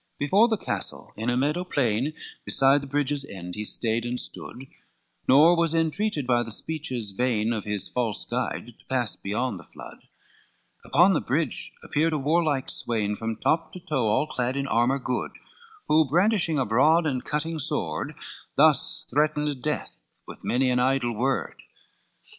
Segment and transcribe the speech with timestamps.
[0.01, 2.13] XXXI Before the castle, in a meadow plain
[2.43, 4.65] Beside the bridge's end, he stayed and stood,
[5.29, 9.63] Nor was entreated by the speeches vain Of his false guide, to pass beyond the
[9.63, 9.99] flood.
[10.83, 14.97] Upon the bridge appeared a warlike swain, From top to toe all clad in armor
[14.97, 15.33] good,
[15.87, 18.15] Who brandishing a broad and cutting sword,
[18.55, 21.61] Thus threatened death with many an idle word.